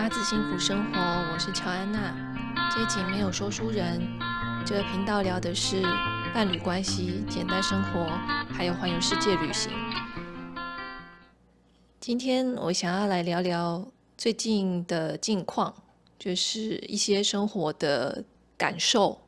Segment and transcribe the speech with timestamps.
[0.00, 0.98] 八字幸福生活，
[1.30, 2.16] 我是乔安娜。
[2.74, 4.00] 这一集没有说书人，
[4.64, 5.82] 这个频道聊的是
[6.32, 8.06] 伴侣关系、简单生活，
[8.50, 9.70] 还有环游世界旅行。
[12.00, 13.86] 今天我想要来聊聊
[14.16, 15.74] 最近的近况，
[16.18, 18.24] 就是一些生活的
[18.56, 19.20] 感受。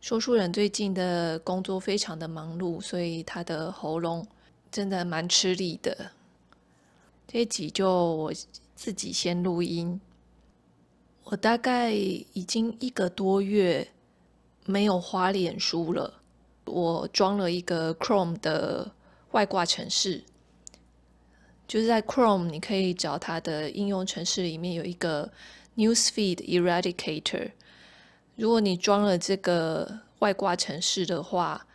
[0.00, 4.24] 说书人最近的工作非常的忙碌，所以他的喉咙
[4.70, 6.12] 真的蛮吃力的。
[7.26, 8.32] 这一集就我。
[8.80, 10.00] 自己先录音。
[11.24, 13.86] 我大概已经一个多月
[14.64, 16.22] 没有花脸书了。
[16.64, 18.90] 我装了一个 Chrome 的
[19.32, 20.24] 外挂程式，
[21.68, 25.30] 就是在 Chrome 你可以找它的应用程式里面有一个
[25.76, 27.50] Newsfeed Eradicator。
[28.36, 31.66] 如果你装了这个外挂程式的话，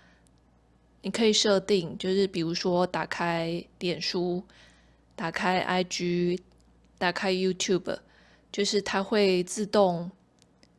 [1.04, 4.42] 你可以设定，就是比如说打开脸书，
[5.16, 6.40] 打开 IG。
[6.98, 8.00] 打开 YouTube，
[8.52, 10.10] 就是它会自动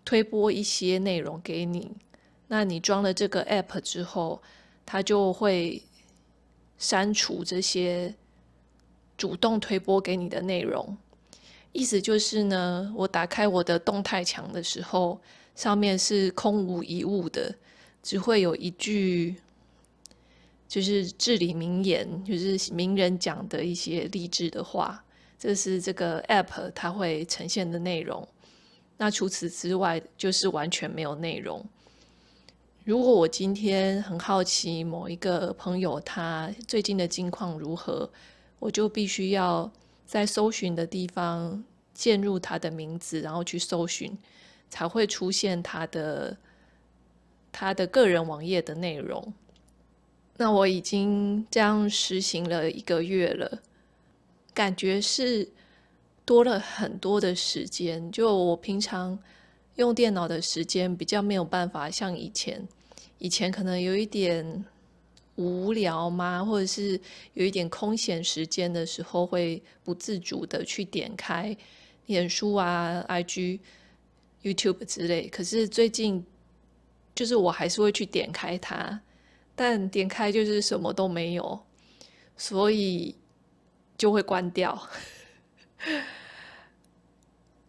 [0.04, 1.90] 推播一些内容给你。
[2.48, 4.40] 那你装了这个 App 之后，
[4.84, 5.82] 它就会
[6.78, 8.14] 删除这些
[9.16, 10.96] 主动推播给你的内容。
[11.72, 15.20] 意思就是呢，我打开我的动态墙的时候，
[15.54, 17.54] 上面是空无一物的，
[18.02, 19.34] 只会有一句
[20.66, 25.04] 就是至理名言，就是名人讲的一些励志的话。
[25.46, 28.26] 这是这个 app 它会呈现的内容。
[28.96, 31.64] 那除此之外，就是完全没有内容。
[32.82, 38.10] 如果我今天很好奇某一个朋友他最近的近况如何，
[38.58, 39.70] 我就必须要
[40.04, 41.62] 在搜寻的地方
[41.94, 44.18] 键入他的名字，然后去搜寻，
[44.68, 46.36] 才会出现他的
[47.52, 49.32] 他的个人网页的内容。
[50.38, 53.62] 那我已经这样实行了一个月了。
[54.56, 55.46] 感觉是
[56.24, 59.18] 多了很多的时间，就我平常
[59.74, 62.66] 用电脑的时间比较没有办法像以前，
[63.18, 64.64] 以前可能有一点
[65.34, 66.98] 无聊嘛，或者是
[67.34, 71.54] 有一点空闲时间的时候，会不自主的去点开
[72.06, 73.60] 脸书啊、IG、
[74.42, 75.28] YouTube 之类。
[75.28, 76.24] 可是最近
[77.14, 78.98] 就是我还是会去点开它，
[79.54, 81.60] 但点开就是什么都没有，
[82.38, 83.14] 所以。
[83.96, 84.80] 就会关掉。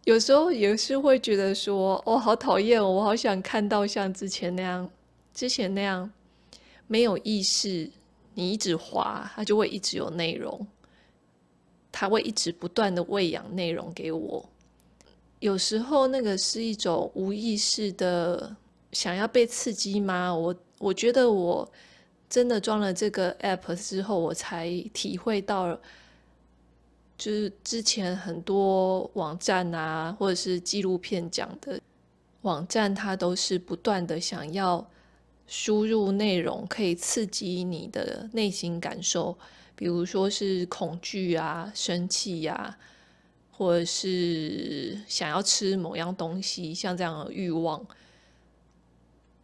[0.04, 4.90] 有时候也是会觉得说：“哦，好讨厌，我好想看到像之前那样，
[5.34, 6.10] 之前那样
[6.86, 7.90] 没有意识，
[8.32, 10.66] 你一直滑，它就会一直有内容，
[11.92, 14.48] 它会一直不断的喂养内容给我。
[15.40, 18.56] 有时候那个是一种无意识的
[18.92, 20.34] 想要被刺激吗？
[20.34, 21.70] 我我觉得我
[22.30, 25.78] 真的装了这个 app 之后，我才体会到。”
[27.18, 31.80] 就是之前很多网站啊，或者是纪录片讲的
[32.42, 34.88] 网站，它都是不断的想要
[35.48, 39.36] 输入内容，可以刺激你的内心感受，
[39.74, 42.78] 比如说是恐惧啊、生气呀，
[43.50, 47.84] 或者是想要吃某样东西，像这样的欲望，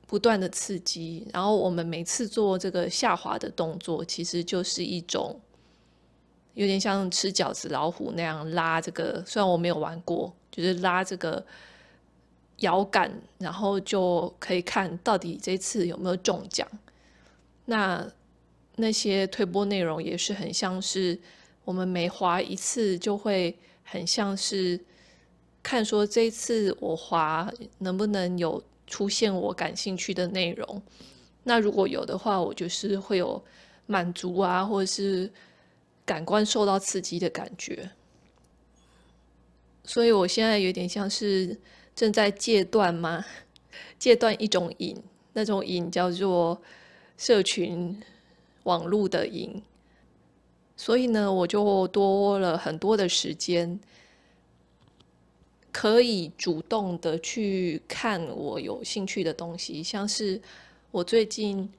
[0.06, 1.26] 不断的刺激。
[1.32, 5.40] 然后我们每次做这个下滑的动作，其实就是一种。
[6.54, 11.44] 有点像吃饺子老虎那样拉这个，虽然我没有玩过，就是拉这个
[12.58, 16.66] 摇杆，然后就可以看到底这次有没有中奖。
[17.64, 18.06] 那
[18.76, 21.18] 那些推播内容也是很像是
[21.64, 24.78] 我们每滑一次就会很像是
[25.60, 30.80] 看说这次我滑能不能有出现我感兴趣的内容。
[31.42, 33.44] 那如果有的话，我就是会有
[33.86, 35.28] 满足啊，或者是。
[36.04, 37.90] 感官受到刺激的感觉，
[39.84, 41.58] 所以我现在有点像是
[41.94, 43.24] 正在戒断吗？
[43.98, 46.60] 戒断一种瘾，那种瘾叫做
[47.16, 48.02] 社群
[48.64, 49.62] 网络的瘾。
[50.76, 53.80] 所以呢，我就多了很多的时间，
[55.72, 60.42] 可以主动的去看我有兴趣的东西，像是
[60.90, 61.72] 我最近。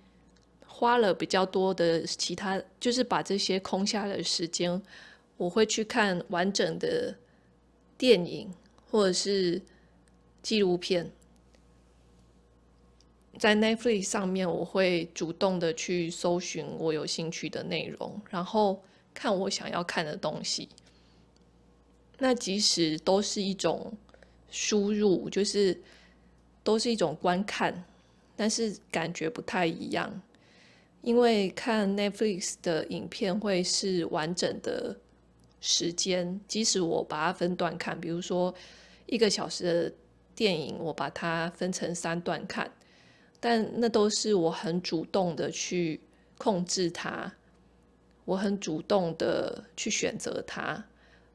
[0.77, 4.81] 花了比较多的其他，就是把这些空下的时间，
[5.37, 7.15] 我会去看完整的
[7.97, 8.53] 电影
[8.91, 9.61] 或者是
[10.43, 11.09] 纪录片。
[13.39, 18.83] 在 Netflix 上面，我会主动的去搜寻我有兴趣的内容，然后
[19.13, 20.67] 看我想要看的东西。
[22.17, 23.93] 那即使都是一种
[24.51, 25.81] 输入，就是
[26.63, 27.85] 都是一种观看，
[28.35, 30.21] 但是感觉不太一样。
[31.05, 34.97] 因为看 Netflix 的影片会是完整的
[35.61, 38.51] 时间，即使我把它分段看，比如说
[39.05, 39.93] 一个小时的
[40.33, 42.71] 电影，我把它分成三段看，
[43.39, 46.01] 但那都是我很主动的去
[46.39, 47.31] 控制它，
[48.25, 50.83] 我很主动的去选择它，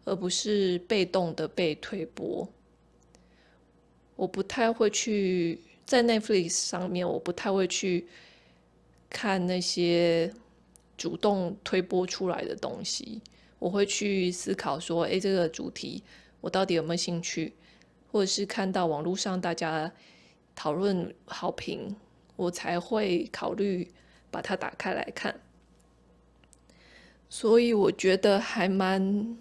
[0.04, 2.48] 而不是被动的被推播。
[4.16, 8.08] 我不太会去在 Netflix 上面，我不太会去
[9.10, 10.32] 看那些
[10.96, 13.20] 主动推播出来的东西。
[13.58, 16.02] 我会去思考说，诶，这个主题
[16.40, 17.52] 我到底有没有兴趣？
[18.10, 19.92] 或者是看到网络上大家
[20.54, 21.94] 讨论好评，
[22.36, 23.92] 我才会考虑
[24.30, 25.38] 把它打开来看。
[27.28, 29.36] 所以我觉得还蛮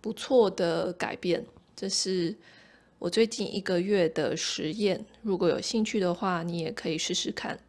[0.00, 1.44] 不错的改变，
[1.76, 2.36] 这是。
[3.00, 7.60] 我最近一个月的实验，如果有兴趣的话，你也可以试试看。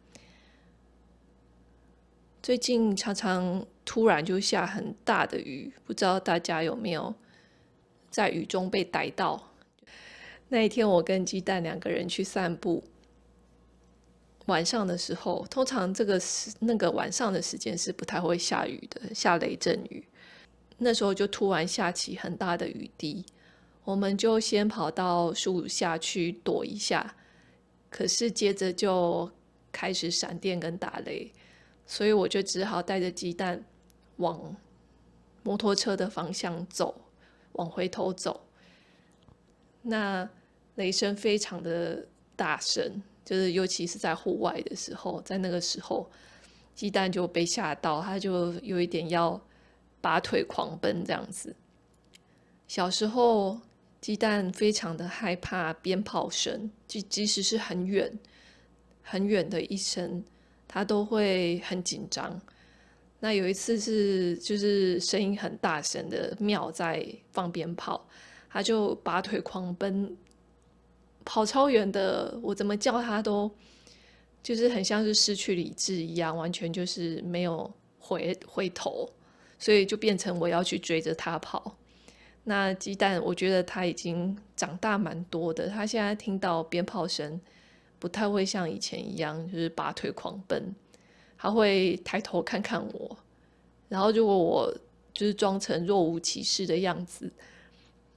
[2.42, 7.14] 最近常常突然就下很大的雨，不知道大家有没有
[8.10, 9.52] 在雨中被逮到？
[10.48, 12.82] 那一天，我跟鸡蛋两个人去散步，
[14.46, 20.04] 晚上的时候，通常这个时那个晚上的时间是不太会下雨的，下雷阵雨。
[20.78, 23.24] 那时候就突然下起很大的雨滴。
[23.84, 27.16] 我们就先跑到树下去躲一下，
[27.90, 29.30] 可是接着就
[29.70, 31.32] 开始闪电跟打雷，
[31.90, 33.64] 所以我就只好带着鸡蛋
[34.18, 34.54] 往
[35.42, 36.94] 摩托车的方向走，
[37.54, 38.46] 往回头走。
[39.82, 40.30] 那
[40.76, 42.06] 雷声非常的
[42.36, 46.08] 大声，就是尤其是在户外的时候，在那个时候，
[46.76, 49.40] 鸡蛋就被吓到，他就有一点要
[50.00, 51.56] 拔腿狂奔这样子。
[52.68, 53.58] 小时候。
[54.00, 58.18] 鸡蛋非常的害怕鞭炮声，即即使是很远、
[59.02, 60.24] 很远的一声，
[60.72, 62.40] 他都会很紧张。
[63.18, 68.06] 那有一次是就是声音很大声的庙在放鞭炮，
[68.48, 70.16] 他就拔腿狂奔，
[71.24, 73.50] 跑超远的，我怎么叫他都
[74.42, 77.68] 就是很像是失去理智一样，完全就是没有
[77.98, 79.10] 回回头，
[79.58, 81.76] 所以就变成我要去追着他跑。
[82.44, 85.68] 那鸡蛋，我觉得他已经长大蛮多的。
[85.68, 87.38] 他现在听到鞭炮声，
[88.00, 90.74] 不太会像以前一样，就是拔腿狂奔。
[91.38, 93.16] 他会抬头看看我，
[93.88, 94.74] 然后如果我
[95.14, 97.32] 就是装成若无其事的样子，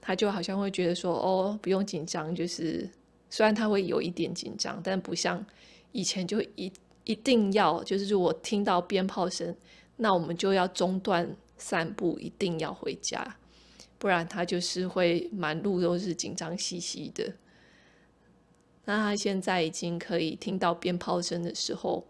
[0.02, 2.90] 他就好像会觉得说：“哦，不用紧张。”就是
[3.30, 5.46] 虽然他会有一点紧张，但不像
[5.94, 6.72] 以前就一
[7.06, 9.56] 一定要，就是如果听到鞭炮声，
[9.96, 13.38] 那我们就要中断散步，一定要回家。
[13.98, 17.34] 不然他就是会满路都是紧张兮兮的。
[18.86, 22.06] 那他现在已经可以听到鞭炮声的时候，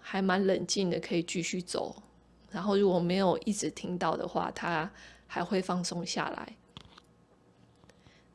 [0.00, 2.02] 还蛮冷静的，可以继续走。
[2.50, 4.90] 然后如果没有一直听到的话，他
[5.26, 6.56] 还会放松下来。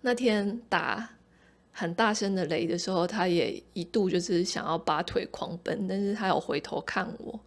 [0.01, 1.18] 那天打
[1.72, 7.39] 很大声的雷的时候，他也一度就是想要拔腿狂奔，但是他有回头看我，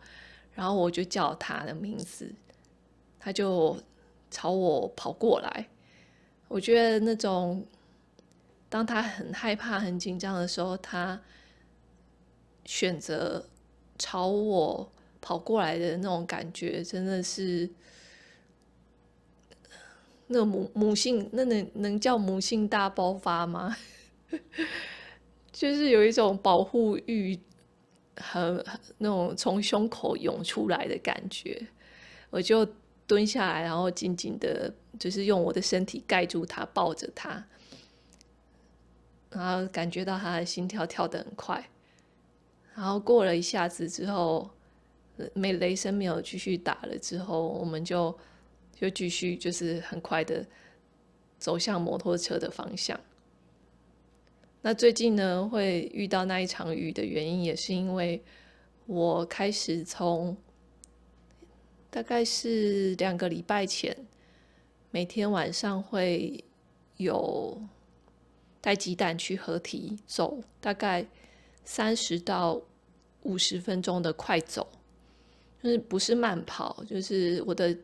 [0.55, 2.35] 然后我就叫他的名字，
[3.19, 3.77] 他就。
[4.31, 5.67] 朝我跑过来，
[6.49, 7.67] 我觉得那种
[8.69, 11.20] 当他很害怕、很紧张的时候，他
[12.65, 13.49] 选择
[13.99, 17.69] 朝我跑过来的那种感觉，真的是
[20.26, 23.76] 那母母性，那能能叫母性大爆发吗？
[25.52, 27.38] 就是有一种保护欲
[28.16, 28.64] 很
[28.99, 31.66] 那种从胸口涌出来的感觉，
[32.31, 32.69] 我就。
[33.09, 37.43] 蹲下来，然后紧紧的，就是用我的身体盖住他，抱着他，
[39.38, 41.71] 然后感觉到他的心跳跳得很快。
[42.75, 44.50] 然后过了一下子之后，
[45.33, 48.18] 没雷声没有继续打了之后，我们就
[48.75, 50.45] 就继续就是很快的
[51.38, 52.99] 走向摩托车的方向。
[54.62, 58.23] 那最近呢，会遇到那一场雨的原因，也是因为
[58.87, 60.37] 我开始从。
[61.90, 63.97] 大概是两个礼拜前，
[64.90, 66.45] 每天晚上会
[66.99, 67.62] 有
[68.61, 71.07] 带鸡蛋去合体走，大概
[71.65, 72.61] 三十到
[73.23, 74.67] 五十分钟的快走，
[75.62, 77.77] 就是不是慢跑，就是我的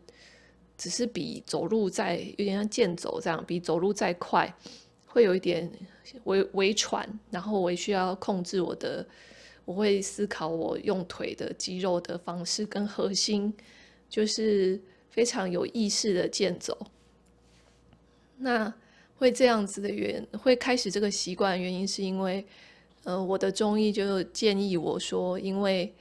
[0.77, 4.53] 只是比走路再有点像健走这样，比走路再快，
[5.07, 5.71] 会有一点
[6.25, 9.07] 微微喘，然后我也需要控制我的，
[9.65, 13.55] 我会思考我用腿的肌肉的方式跟核心。
[14.07, 16.87] 就是非常有意识的健走，
[18.37, 18.73] 那
[19.17, 22.45] 会这样子的原会开始这个习惯原因是因为，
[23.05, 25.95] 呃，我的中医就建议我说，因为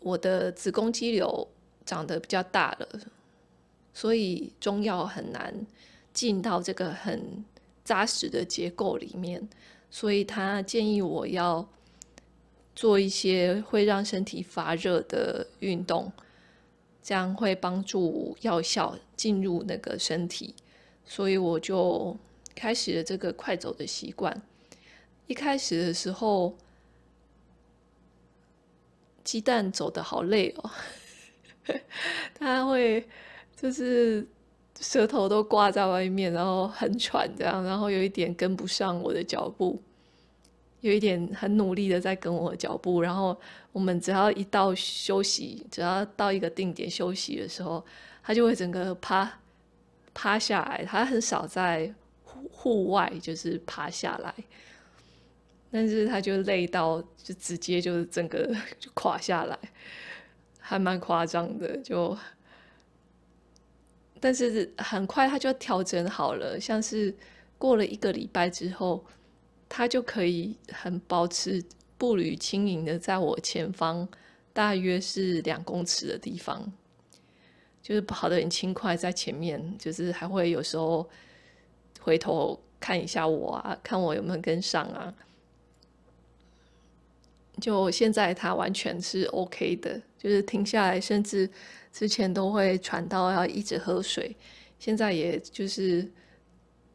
[0.00, 1.48] 我的子宫肌瘤
[1.84, 2.88] 长得比较大了，
[3.92, 5.66] 所以中药很难
[6.12, 7.44] 进到这个很
[7.84, 9.48] 扎实的结构里面，
[9.90, 11.68] 所以他建议我要
[12.74, 16.12] 做一些会让身体发热的运动，
[17.02, 20.54] 这样会帮助药效进入那个身体，
[21.10, 22.16] 所以我就
[22.54, 24.40] 开始了这个快走的习惯。
[25.26, 26.56] 一开始的时候，
[29.24, 30.70] 鸡蛋走得好累哦，
[32.38, 33.04] 他会
[33.56, 34.24] 就是
[34.78, 39.82] 舌头都挂在外面，然后很喘这样，然后有一点跟不上我的脚步，
[40.80, 43.36] 有一点很努力的在跟我的脚步，然后
[43.72, 47.84] 我们只要一到休息，只要到一个定点休息的时候，
[48.22, 49.40] 他就会整个趴
[50.14, 51.92] 趴下来，他很少在
[52.24, 54.34] 户户外就是趴下来。
[55.72, 59.56] 但是他就累到，就直接就整个就垮下来，
[60.58, 61.76] 还蛮夸张的。
[61.76, 62.18] 就，
[64.18, 67.14] 但是很快他就调整好了，像是
[67.56, 69.04] 过了一个礼拜之后，
[69.68, 71.64] 他就可以很保持
[71.96, 74.08] 步履轻盈的在我前方，
[74.52, 76.72] 大约是两公尺的地方，
[77.82, 81.08] 就是跑得很轻快，在前面，就是还会有时候
[82.00, 85.14] 回头看一下我啊，看我有没有跟上啊。
[87.60, 91.48] 就现在，他完全是 OK 的，就是停下来，甚至
[91.92, 94.34] 之前都会喘到要一直喝水，
[94.78, 96.10] 现在也就是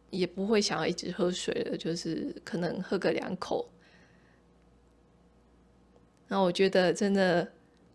[0.09, 3.69] 也不会想要一直喝水了，就是可能喝个两口。
[6.27, 7.47] 那我觉得真的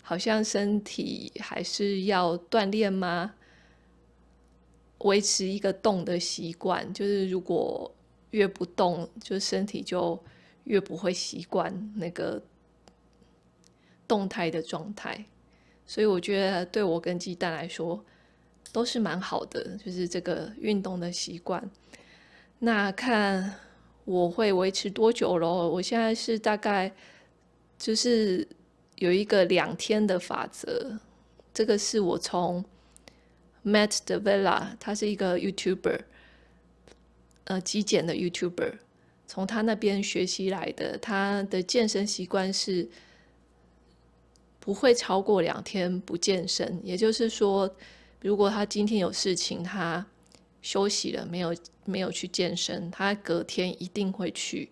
[0.03, 3.35] 好像身体还是要锻炼吗？
[4.99, 7.95] 维持一个动的习惯，就是如果
[8.31, 10.23] 越不动，就身体就
[10.65, 12.43] 越不会习惯那个。
[14.11, 15.25] 动态的状态，
[15.87, 18.05] 所以我觉得对我跟鸡蛋来说
[18.73, 21.71] 都是蛮好的，就是这个运动的习惯。
[22.59, 23.55] 那看
[24.05, 25.71] 我会维持多久咯？
[25.71, 26.93] 我现在是大概
[27.79, 28.45] 就是
[29.01, 31.01] 有一个两天的法则，
[31.53, 32.65] 这个是我从
[33.65, 36.01] Matt De Vella，他是一个 YouTuber，
[37.45, 38.75] 呃，极简的 YouTuber，
[39.27, 40.97] 从他那边学习来的。
[40.97, 42.89] 他的健身习惯是。
[44.63, 47.75] 不会超过两天不健身，也就是说，
[48.21, 50.07] 如果他今天有事情，他
[50.61, 54.71] 休息了，没有没有去健身，他隔天一定会去。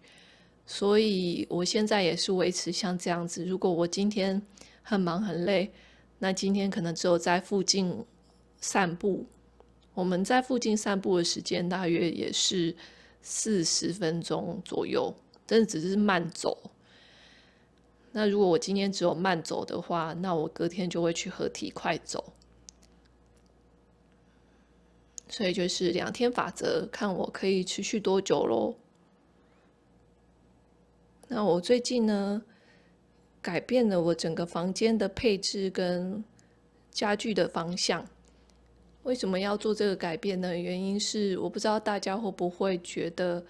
[0.71, 3.43] 所以我现在也是维持像这样子。
[3.43, 4.41] 如果我今天
[4.83, 5.73] 很忙很累，
[6.19, 8.05] 那今天可能只有在附近
[8.61, 9.25] 散步。
[9.95, 12.77] 我们在附近散步的时间大约也是
[13.23, 15.15] 四十分钟左右，
[15.47, 16.71] 真的只是慢走。
[18.13, 22.35] 那如果我今天只有慢走的话，那我隔天就会去合体快走。
[25.31, 28.75] 所以就是两天法则，看我可以持续多久喽。
[31.29, 32.43] 那我最近呢，
[33.43, 36.25] 改变了我整个房间的配置跟
[36.91, 38.05] 家具的方向。
[39.03, 40.57] 为什么要做这个改变呢？
[40.57, 43.45] 原因是我不知道大家会不会觉得，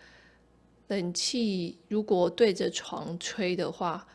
[0.89, 4.07] 冷气如果对着床吹的话，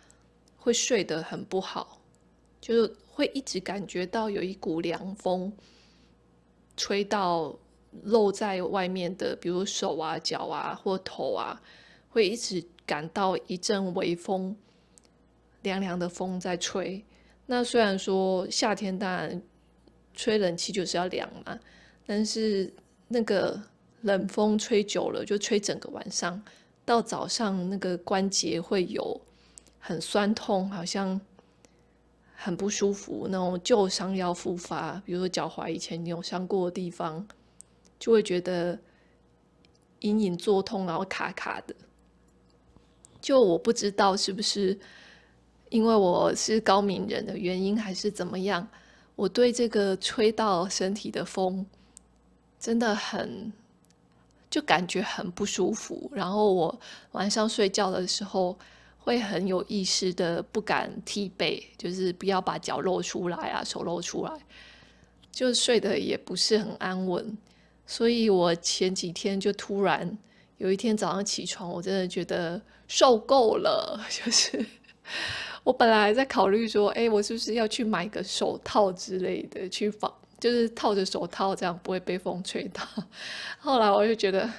[0.57, 2.01] 会睡得很不好，
[2.61, 5.51] 就是会一直感觉到有一股凉风
[6.75, 7.57] 吹到
[8.03, 11.61] 露在外面的，比如手啊、脚啊或头啊，
[12.13, 14.55] 会一直感到一阵微风，
[15.63, 17.03] 凉凉的风在吹。
[17.47, 19.41] 那虽然说夏天当然
[20.13, 21.59] 吹冷气就是要凉嘛，
[22.05, 22.71] 但是
[23.07, 23.59] 那个
[24.01, 26.39] 冷风吹久了，就吹整个晚上，
[26.85, 29.19] 到早上那个关节会有。
[29.85, 31.19] 很酸痛，好像
[32.35, 37.27] 很不舒服，那种旧伤要复发，比如说脚踝以前扭伤过的地方，
[37.99, 38.79] 就会觉得
[39.99, 41.75] 隐隐作痛，然后卡卡的。
[43.23, 44.77] 就我不知道是不是
[45.69, 48.67] 因为我是高敏人的原因，还是怎么样，
[49.15, 51.65] 我对这个吹到身体的风
[52.59, 53.53] 真的很，
[54.49, 56.11] 就感觉很不舒服。
[56.13, 56.79] 然后我
[57.13, 58.55] 晚上睡觉的时候。
[59.05, 64.31] 会很有意识的不敢踢被，就是不要把脚露出来啊，手露出来，
[65.29, 67.37] 就睡得也不是很安稳。
[67.85, 70.17] 所以我前几天就突然
[70.57, 73.99] 有一天早上起床，我真的觉得受够了。
[74.09, 74.65] 就是
[75.63, 82.81] 我本来在考虑说，哎，我是不是要去买个手套之类的去防，就是套着手套这样不会被风吹到。
[83.59, 84.49] 后来我就觉得，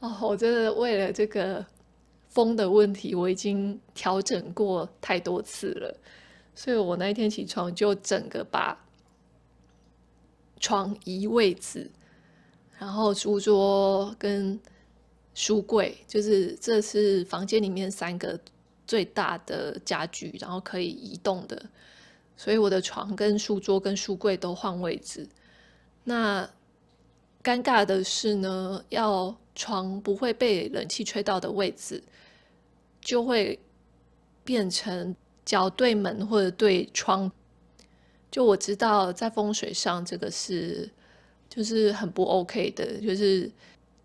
[0.00, 1.64] 哦，我真的为了这个。
[2.28, 5.96] 风的问题我已经调整过太多次了，
[6.54, 8.78] 所以我那一天起床就整个把
[10.60, 11.90] 床移位置，
[12.78, 14.60] 然后书桌跟
[15.36, 18.40] 书柜，就是这是房间里面三个
[18.86, 21.62] 最大的家具，然后可以移动的，
[22.38, 25.28] 所以我的床跟书桌跟书柜都换位置。
[26.04, 26.48] 那
[27.44, 32.02] 尴尬的是呢，要床不会被冷气吹到的位置，
[33.02, 33.58] 就会
[34.42, 35.14] 变成
[35.44, 37.30] 脚对门或者对窗。
[38.30, 40.90] 就我知道，在风水上这个是
[41.50, 43.50] 就是很不 OK 的，就是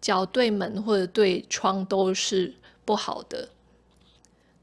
[0.02, 2.54] 脚对门或者对窗都是
[2.84, 3.48] 不好的。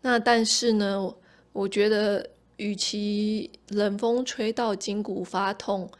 [0.02, 1.14] 那但是呢，
[1.52, 5.90] 我觉得与其冷风吹到筋骨发痛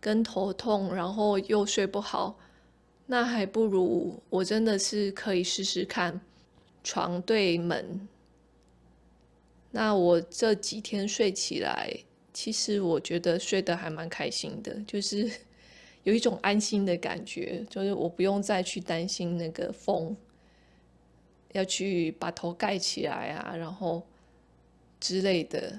[0.00, 2.38] 跟头痛，然后又睡不好，
[3.06, 6.20] 那还不如我真的是可以试试看
[6.82, 8.08] 床对门。
[9.72, 11.98] 那我这几天睡起来。
[12.36, 15.30] 其实我觉得睡得还蛮开心的，就是
[16.04, 20.16] 有一种安心的感觉，就是我不用再去担心那个风，
[21.52, 24.06] 要去把头盖起来啊，然后
[25.00, 25.78] 之类的。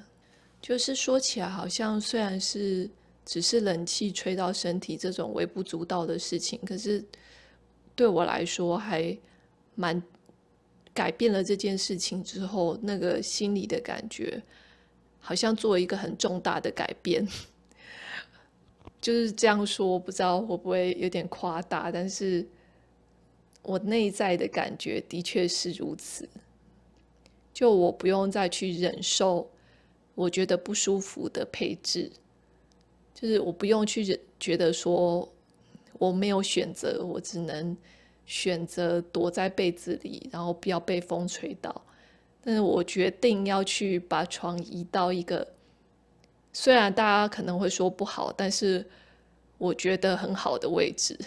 [0.61, 2.89] 就是说起来，好像虽然是
[3.23, 7.03] 只是冷气吹到身体这种微不足道的事情，可是
[7.95, 9.17] 对我来说还
[9.75, 10.01] 蛮
[10.93, 14.41] 改变了这件事情之后，那个心里的感觉。
[15.27, 17.27] 好像做一个很重大的改变，
[19.05, 22.43] 就是这样说，我不知道会不会有点夸大，但是
[23.61, 26.27] 我内在的感觉的确是如此。
[27.53, 29.47] 就我不用再去忍受
[30.15, 32.11] 我觉得不舒服的配置，
[33.13, 35.31] 就是我不用去忍，觉得说
[35.99, 37.77] 我没有选择，我只能
[38.25, 41.79] 选择躲在被子里，然后不要被风吹到。
[42.41, 45.47] 但是我决定要去把床移到一个，
[46.57, 48.89] 虽然大家可能会说不好，但是
[49.57, 51.19] 我觉得很好的位置。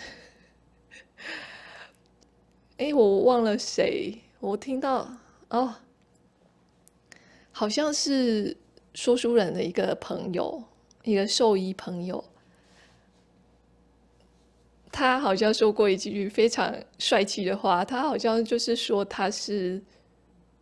[2.79, 5.07] 哎，我忘了谁，我听到
[5.51, 5.75] 哦，
[7.53, 8.57] 好像是
[8.95, 10.65] 说书人的一个朋友，
[11.05, 12.25] 一个兽医朋友，
[14.91, 19.83] 他好像说过一句非常帅气的话，他好像就是说他是。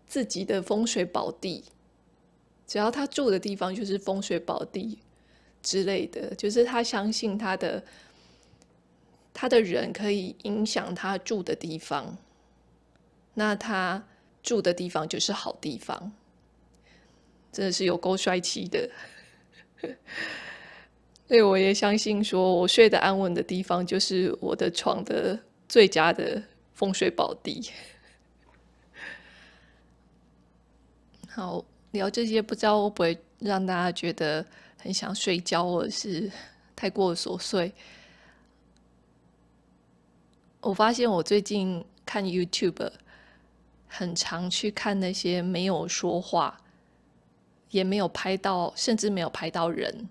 [0.09, 1.65] 自己的风水宝地，
[2.67, 4.99] 只要他住的地方就是风水宝地
[5.63, 7.83] 之类的，就是他相信他的
[9.33, 12.17] 他的人可以影响他住的地方，
[13.35, 14.05] 那他
[14.43, 16.13] 住的地方就是好地方，
[17.53, 18.91] 真的是有够帅气的。
[21.29, 26.41] 所以我也相信，说我睡得安稳的地方就是我的床的最佳的
[26.73, 27.69] 风水宝地。
[31.29, 34.45] 好，聊这些，不知道会不会让大家觉得
[34.77, 36.31] 很想睡觉，或者是
[36.75, 37.73] 太过琐碎。
[40.61, 42.91] 我发现我最近看 YouTube，
[43.87, 46.61] 很常去看那些没有说话，
[47.71, 50.09] 也没有拍到，甚至没有拍到人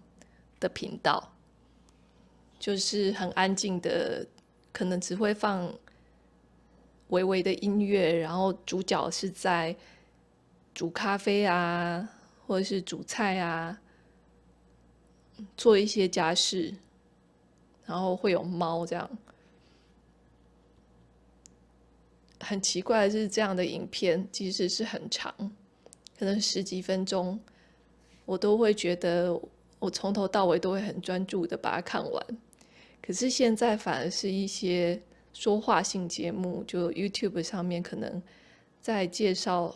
[0.59, 1.31] 的频道，
[2.57, 4.25] 就是很安静的，
[4.71, 5.71] 可能只会放
[7.09, 9.75] 微微的音乐，然后主角是在。
[10.75, 12.07] 煮咖啡啊，
[12.45, 13.79] 或者是煮菜啊，
[15.55, 16.75] 做一些家事，
[17.85, 19.09] 然后会有猫这样。
[22.41, 25.33] 很奇怪的是，这样的影片其实是很长，
[26.19, 27.39] 可能十几分钟，
[28.25, 29.33] 我都会觉得
[29.79, 32.37] 我从头到尾都会很专注的把它看完。
[33.01, 38.21] 可是现在反而是一些说话性节目，就 YouTube 上面可能
[38.81, 39.73] 在介绍。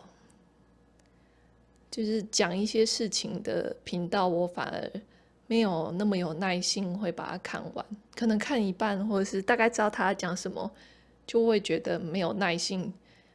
[1.90, 5.00] 就是讲一些事情的频道，我反而
[5.48, 7.84] 没有那么有耐心会把它看完。
[8.14, 10.70] 可能看一半，或者是大概知道他讲什么，
[11.26, 12.92] 就会觉得没有耐心，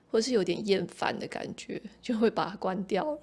[0.10, 3.20] 或是有点厌烦的感觉，就会把它关掉了。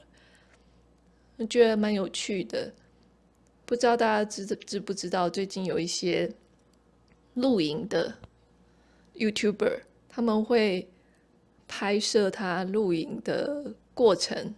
[1.39, 2.71] 我觉得蛮有趣的，
[3.65, 6.31] 不知道大家知知不知道，最近有一些
[7.35, 8.15] 露营的
[9.15, 10.91] YouTuber，他们会
[11.67, 14.55] 拍摄他露营的过程。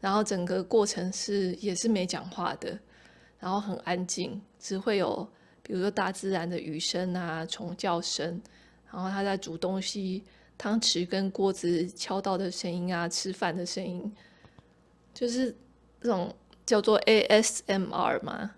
[0.00, 2.78] 然后整个过程是也是没讲话的，
[3.40, 5.28] 然后很安静，只会有
[5.60, 8.40] 比如说大自然的雨声啊、虫叫声，
[8.92, 10.22] 然后他在煮东西，
[10.56, 14.14] 汤匙跟锅子敲到的声音啊、吃饭的声音，
[15.12, 15.52] 就是
[16.00, 16.32] 这种
[16.64, 18.52] 叫做 ASMR 嘛，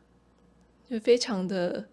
[0.90, 1.88] 就非常的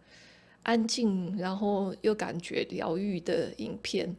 [0.63, 4.13] 安静，然后又感觉疗愈的影片。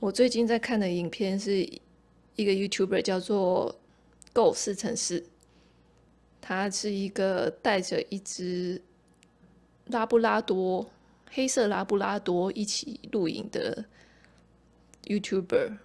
[0.00, 1.60] 我最近在看的影片是
[2.34, 3.72] 一个 YouTuber 叫做。
[4.36, 5.24] Go 四乘四，
[6.42, 8.82] 他是一个带着一只
[9.86, 10.90] 拉布拉多，
[11.30, 13.86] 黑色拉布拉多一起露营的
[15.04, 15.78] YouTuber，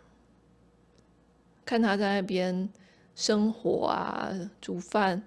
[1.64, 2.68] 看他在那边
[3.16, 5.24] 生活啊、煮饭，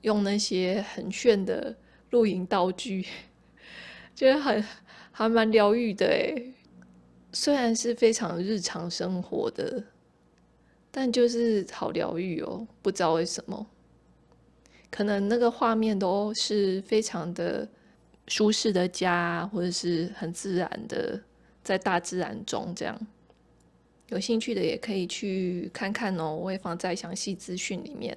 [0.00, 1.76] 用那些很炫的
[2.08, 3.06] 露营道具，
[4.16, 4.64] 觉得很
[5.12, 6.54] 还蛮疗愈的诶。
[7.34, 9.84] 虽然是非常日常生活的，
[10.98, 13.66] 但就是好疗愈哦，不知道为什么。
[14.90, 17.68] 可能那个画面都是非常的
[18.28, 21.20] 舒适的家，或者是很自然的
[21.62, 22.98] 在大自然中这样。
[24.08, 28.16] 有兴趣的也可以去看看哦，我会放在详细资讯里面。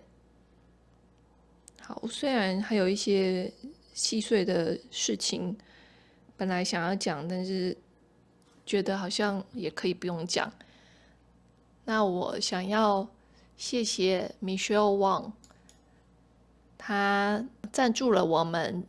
[1.81, 3.51] 好，虽然还有一些
[3.93, 5.53] 细碎的事情
[6.37, 7.75] 本来想要讲，但是
[8.65, 10.49] 觉得好像也可以不用讲。
[11.85, 13.07] 那我想要
[13.57, 15.31] 谢谢 Michelle Wang。
[16.77, 18.83] 他赞助了我们，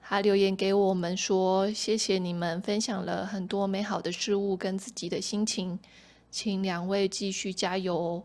[0.00, 5.78] 他留言给我们说：“谢谢你们分享了很多美好的事物跟自己的心情，
[6.30, 8.24] 请两位继续加油。”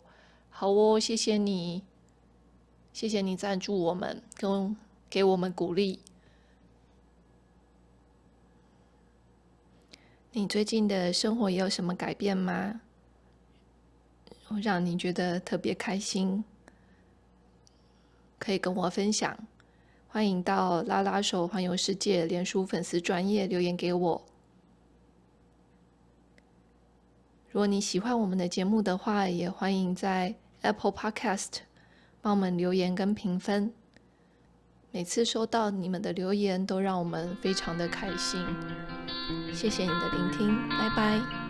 [0.49, 1.83] 好哦，谢谢你，
[2.93, 4.77] 谢谢你赞助我们，跟
[5.09, 5.99] 给我们鼓励。
[10.31, 12.81] 你最近的生活有什么改变吗？
[14.61, 16.43] 让你觉得特别开心？
[18.39, 19.37] 可以跟我分享，
[20.09, 24.25] 欢迎到拉拉手环游世界连书粉丝专页留言给我。
[27.51, 31.59] 如果你喜欢我们的节目的话，也欢迎在 Apple Podcast
[32.21, 33.71] 帮我们留言跟评分。
[34.91, 38.45] 每次收到你们的留言，都让我们非常的开心。
[39.53, 41.42] 谢谢你的聆听，拜拜。